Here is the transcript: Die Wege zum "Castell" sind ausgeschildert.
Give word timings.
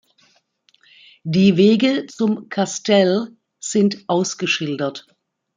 Die 1.21 1.57
Wege 1.57 2.07
zum 2.07 2.49
"Castell" 2.49 3.37
sind 3.59 4.03
ausgeschildert. 4.09 5.05